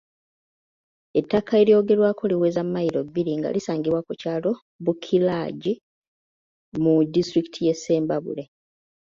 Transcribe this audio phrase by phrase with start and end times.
[1.19, 4.51] Ettaka eryogerwako liweza mmayiro bbiri nga lisangibwa ku kyalo
[4.83, 5.73] Bukiragyi
[6.83, 8.43] mu disitulikiti ye Ssembabule.